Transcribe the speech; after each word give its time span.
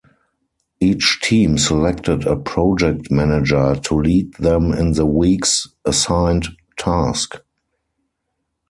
Each 0.79 1.19
team 1.21 1.59
selected 1.59 2.25
a 2.25 2.35
"project 2.35 3.11
manager" 3.11 3.75
to 3.83 3.93
lead 3.95 4.33
them 4.39 4.73
in 4.73 4.93
the 4.93 5.05
week's 5.05 5.67
assigned 5.85 6.47
task. 6.75 7.35